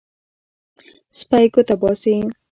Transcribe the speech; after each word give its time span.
سپی 1.19 1.45
ګوته 1.53 1.75
باسي. 1.81 2.15